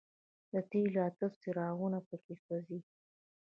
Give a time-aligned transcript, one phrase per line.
[0.51, 2.79] د تېلو اته څراغونه په کې سوځي.